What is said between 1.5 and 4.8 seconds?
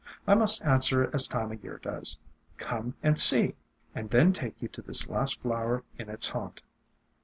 o' Year does, 'Come and see!' and then take you